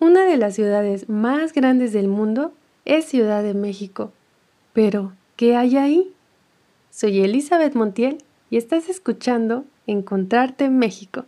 [0.00, 2.52] Una de las ciudades más grandes del mundo
[2.84, 4.12] es Ciudad de México.
[4.72, 6.14] Pero, ¿qué hay ahí?
[6.88, 11.24] Soy Elizabeth Montiel y estás escuchando Encontrarte en México.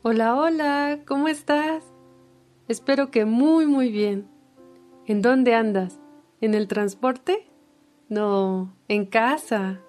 [0.00, 1.84] Hola, hola, ¿cómo estás?
[2.68, 4.26] Espero que muy, muy bien.
[5.04, 6.00] ¿En dónde andas?
[6.40, 7.46] ¿En el transporte?
[8.08, 9.80] No, en casa.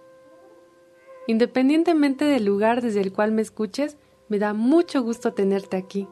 [1.28, 3.98] Independientemente del lugar desde el cual me escuches,
[4.30, 6.08] me da mucho gusto tenerte aquí.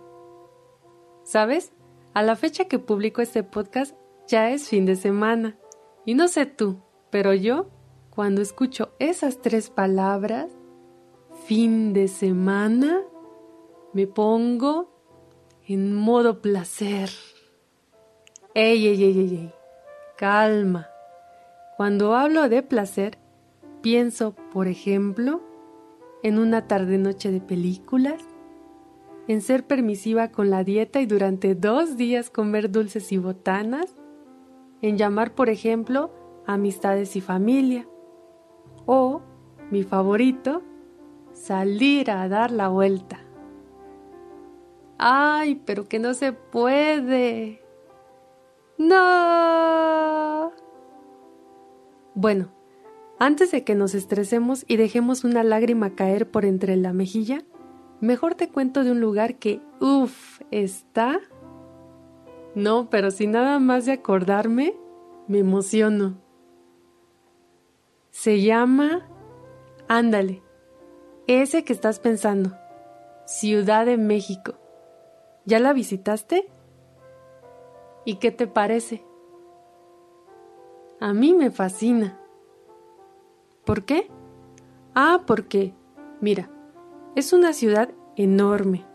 [1.23, 1.71] ¿Sabes?
[2.13, 3.95] A la fecha que publico este podcast
[4.27, 5.57] ya es fin de semana.
[6.05, 7.69] Y no sé tú, pero yo,
[8.09, 10.51] cuando escucho esas tres palabras,
[11.45, 13.01] fin de semana,
[13.93, 14.91] me pongo
[15.67, 17.09] en modo placer.
[18.53, 19.53] Ey, ey, ey, ey, ey.
[20.17, 20.89] Calma.
[21.77, 23.17] Cuando hablo de placer,
[23.83, 25.41] pienso, por ejemplo,
[26.23, 28.23] en una tarde-noche de películas,
[29.27, 33.93] en ser permisiva con la dieta y durante dos días comer dulces y botanas,
[34.81, 36.11] en llamar, por ejemplo,
[36.47, 37.85] amistades y familia,
[38.85, 39.21] o,
[39.69, 40.61] mi favorito,
[41.33, 43.19] salir a dar la vuelta.
[44.97, 47.61] ¡Ay, pero que no se puede!
[48.77, 50.53] ¡No!
[52.15, 52.62] Bueno,
[53.23, 57.41] antes de que nos estresemos y dejemos una lágrima caer por entre la mejilla,
[58.01, 61.21] mejor te cuento de un lugar que, uff, está...
[62.53, 64.75] No, pero si nada más de acordarme,
[65.29, 66.17] me emociono.
[68.11, 69.07] Se llama...
[69.87, 70.43] Ándale,
[71.25, 72.51] ese que estás pensando.
[73.25, 74.55] Ciudad de México.
[75.45, 76.51] ¿Ya la visitaste?
[78.03, 79.05] ¿Y qué te parece?
[80.99, 82.19] A mí me fascina.
[83.65, 84.09] ¿Por qué?
[84.95, 85.73] Ah, porque,
[86.21, 86.49] mira,
[87.15, 88.85] es una ciudad enorme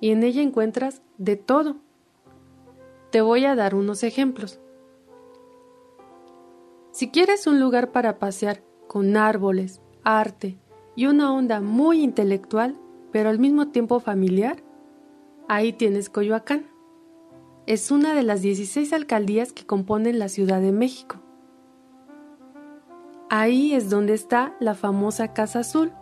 [0.00, 1.76] y en ella encuentras de todo.
[3.10, 4.60] Te voy a dar unos ejemplos.
[6.90, 10.58] Si quieres un lugar para pasear con árboles, arte
[10.96, 12.78] y una onda muy intelectual,
[13.12, 14.62] pero al mismo tiempo familiar,
[15.50, 16.66] Ahí tienes Coyoacán.
[17.66, 21.22] Es una de las 16 alcaldías que componen la Ciudad de México.
[23.30, 25.92] Ahí es donde está la famosa Casa Azul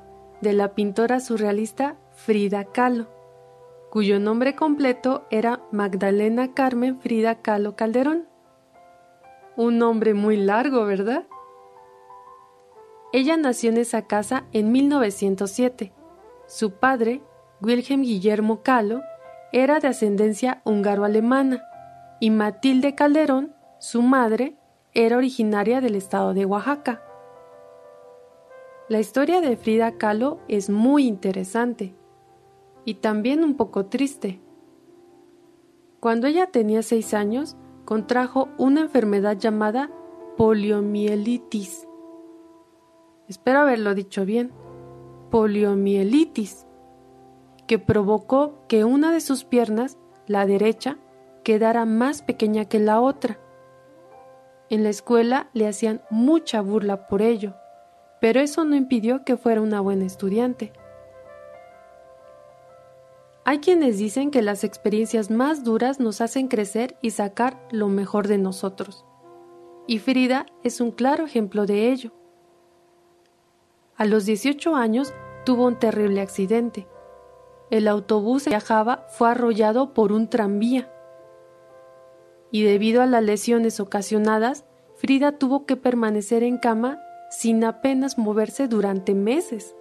[0.42, 3.08] de la pintora surrealista Frida Kahlo,
[3.90, 8.28] cuyo nombre completo era Magdalena Carmen Frida Kahlo Calderón.
[9.56, 11.24] Un nombre muy largo, ¿verdad?
[13.12, 15.92] Ella nació en esa casa en 1907.
[16.46, 17.22] Su padre,
[17.60, 19.02] Wilhelm Guillermo Kahlo,
[19.52, 21.64] era de ascendencia húngaro-alemana
[22.20, 24.54] y Matilde Calderón, su madre,
[24.94, 27.02] era originaria del estado de Oaxaca.
[28.88, 31.96] La historia de Frida Kahlo es muy interesante
[32.84, 34.40] y también un poco triste.
[35.98, 39.90] Cuando ella tenía seis años, contrajo una enfermedad llamada
[40.36, 41.88] poliomielitis.
[43.26, 44.52] Espero haberlo dicho bien.
[45.30, 46.66] Poliomielitis
[47.66, 49.98] que provocó que una de sus piernas,
[50.28, 50.98] la derecha,
[51.42, 53.40] quedara más pequeña que la otra.
[54.70, 57.54] En la escuela le hacían mucha burla por ello,
[58.20, 60.72] pero eso no impidió que fuera una buena estudiante.
[63.44, 68.26] Hay quienes dicen que las experiencias más duras nos hacen crecer y sacar lo mejor
[68.26, 69.04] de nosotros.
[69.86, 72.12] Y Frida es un claro ejemplo de ello.
[73.96, 76.88] A los 18 años tuvo un terrible accidente
[77.70, 80.92] el autobús que viajaba fue arrollado por un tranvía.
[82.52, 87.00] Y debido a las lesiones ocasionadas, Frida tuvo que permanecer en cama
[87.30, 89.74] sin apenas moverse durante meses.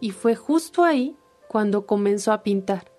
[0.00, 1.16] Y fue justo ahí
[1.48, 2.90] cuando comenzó a pintar.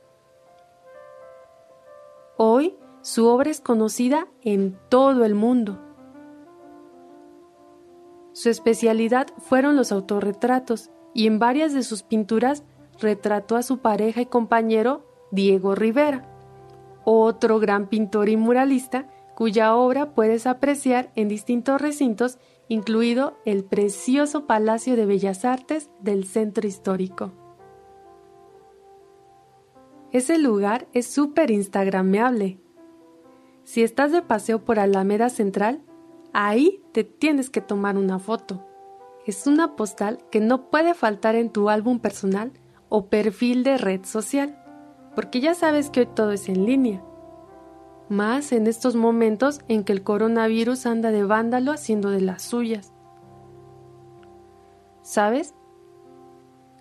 [2.38, 5.80] Hoy su obra es conocida en todo el mundo.
[8.34, 12.64] Su especialidad fueron los autorretratos y en varias de sus pinturas
[13.00, 16.28] retrató a su pareja y compañero Diego Rivera,
[17.06, 24.48] otro gran pintor y muralista cuya obra puedes apreciar en distintos recintos, incluido el precioso
[24.48, 27.32] Palacio de Bellas Artes del Centro Histórico.
[30.12, 32.60] Ese lugar es súper instagrameable.
[33.64, 35.84] Si estás de paseo por Alameda Central,
[36.34, 38.66] ahí te tienes que tomar una foto.
[39.26, 42.54] Es una postal que no puede faltar en tu álbum personal
[42.90, 44.62] o perfil de red social,
[45.16, 47.04] porque ya sabes que hoy todo es en línea.
[48.10, 52.94] Más en estos momentos en que el coronavirus anda de vándalo haciendo de las suyas.
[55.02, 55.56] ¿Sabes?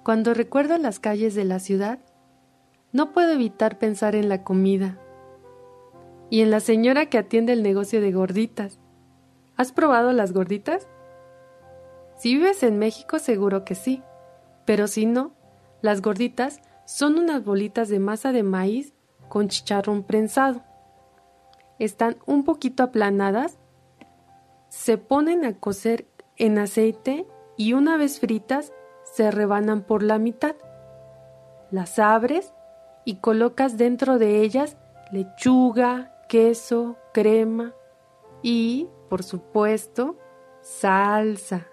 [0.02, 1.98] Cuando recuerdo las calles de la ciudad,
[2.92, 4.98] no puedo evitar pensar en la comida
[6.28, 8.78] y en la señora que atiende el negocio de gorditas.
[9.56, 10.88] ¿Has probado las gorditas?
[12.18, 14.02] Si vives en México seguro que sí,
[14.66, 15.32] pero si no,
[15.80, 18.92] las gorditas son unas bolitas de masa de maíz
[19.28, 20.62] con chicharrón prensado.
[21.78, 23.58] Están un poquito aplanadas,
[24.68, 26.06] se ponen a cocer
[26.36, 27.26] en aceite
[27.56, 28.72] y una vez fritas
[29.04, 30.56] se rebanan por la mitad.
[31.70, 32.52] Las abres
[33.04, 34.76] y colocas dentro de ellas
[35.12, 37.72] lechuga, queso, crema
[38.42, 40.18] y, por supuesto,
[40.60, 41.66] salsa.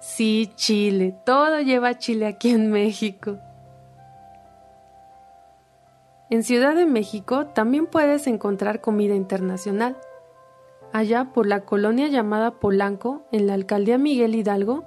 [0.00, 3.38] Sí, chile, todo lleva chile aquí en México.
[6.28, 9.96] En Ciudad de México también puedes encontrar comida internacional.
[10.92, 14.84] Allá por la colonia llamada Polanco, en la alcaldía Miguel Hidalgo,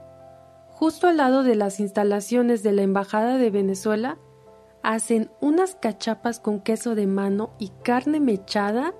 [0.69, 4.17] justo al lado de las instalaciones de la Embajada de Venezuela,
[4.83, 8.93] hacen unas cachapas con queso de mano y carne mechada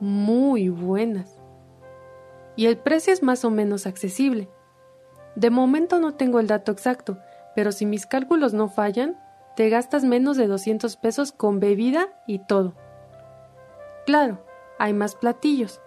[0.00, 1.38] muy buenas.
[2.56, 4.48] Y el precio es más o menos accesible.
[5.36, 7.18] De momento no tengo el dato exacto,
[7.54, 9.16] pero si mis cálculos no fallan,
[9.56, 12.74] te gastas menos de 200 pesos con bebida y todo.
[14.06, 14.44] Claro,
[14.78, 15.80] hay más platillos.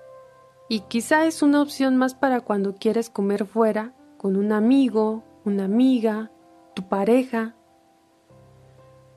[0.69, 5.65] Y quizá es una opción más para cuando quieres comer fuera con un amigo, una
[5.65, 6.31] amiga,
[6.73, 7.55] tu pareja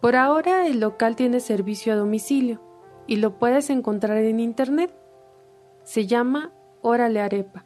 [0.00, 2.60] por ahora el local tiene servicio a domicilio
[3.08, 4.94] y lo puedes encontrar en internet.
[5.82, 6.52] Se llama
[6.82, 7.64] Órale Arepa.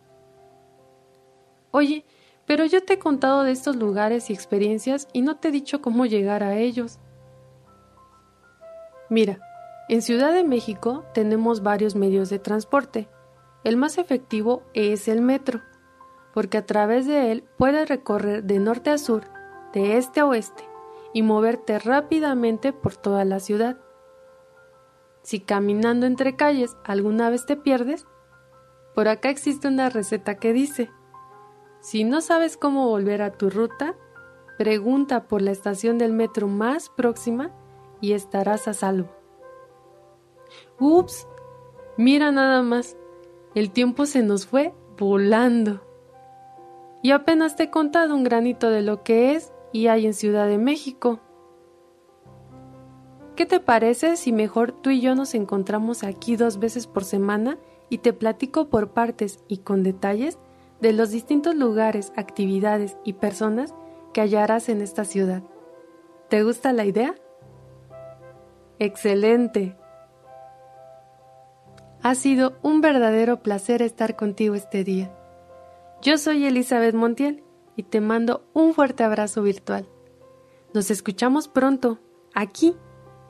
[1.73, 2.06] Oye,
[2.46, 5.80] pero yo te he contado de estos lugares y experiencias y no te he dicho
[5.80, 6.98] cómo llegar a ellos.
[9.08, 9.38] Mira,
[9.88, 13.08] en Ciudad de México tenemos varios medios de transporte.
[13.64, 15.60] El más efectivo es el metro,
[16.34, 19.24] porque a través de él puedes recorrer de norte a sur,
[19.72, 20.64] de este a oeste,
[21.12, 23.76] y moverte rápidamente por toda la ciudad.
[25.22, 28.06] Si caminando entre calles alguna vez te pierdes,
[28.94, 30.90] por acá existe una receta que dice,
[31.82, 33.96] si no sabes cómo volver a tu ruta,
[34.56, 37.50] pregunta por la estación del metro más próxima
[38.00, 39.11] y estarás a salvo.
[40.79, 41.26] Ups,
[41.96, 42.96] mira nada más,
[43.56, 45.84] el tiempo se nos fue volando.
[47.02, 50.46] Y apenas te he contado un granito de lo que es y hay en Ciudad
[50.46, 51.19] de México.
[53.35, 57.58] ¿Qué te parece si mejor tú y yo nos encontramos aquí dos veces por semana
[57.88, 60.38] y te platico por partes y con detalles
[60.82, 63.73] de los distintos lugares, actividades y personas
[64.12, 65.43] que hallarás en esta ciudad?
[66.29, 67.14] ¿Te gusta la idea?
[68.81, 69.76] Excelente.
[72.02, 75.17] Ha sido un verdadero placer estar contigo este día.
[76.02, 77.44] Yo soy Elizabeth Montiel
[77.76, 79.88] y te mando un fuerte abrazo virtual.
[80.75, 82.00] Nos escuchamos pronto,
[82.35, 82.75] aquí,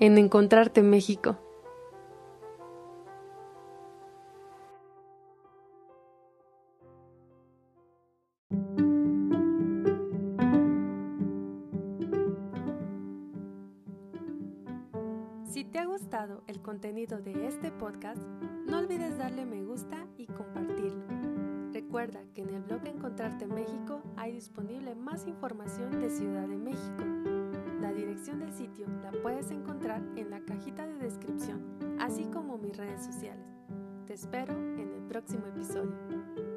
[0.01, 1.37] en Encontrarte México.
[15.73, 18.21] Te ha gustado el contenido de este podcast,
[18.67, 21.03] no olvides darle me gusta y compartirlo.
[21.73, 27.05] Recuerda que en el blog Encontrarte México hay disponible más información de Ciudad de México.
[27.81, 31.63] La dirección del sitio la puedes encontrar en la cajita de descripción,
[31.99, 33.47] así como mis redes sociales.
[34.07, 36.52] Te espero en el próximo episodio.